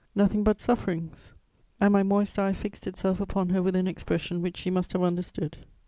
'Nothing 0.15 0.43
but 0.43 0.59
sufferings!' 0.59 1.35
"And 1.79 1.93
my 1.93 2.01
moist 2.01 2.39
eye 2.39 2.53
fixed 2.53 2.87
itself 2.87 3.19
upon 3.21 3.49
her 3.49 3.61
with 3.61 3.75
an 3.75 3.85
expression 3.85 4.41
which 4.41 4.57
she 4.57 4.71
must 4.71 4.93
have 4.93 5.03
understood. 5.03 5.57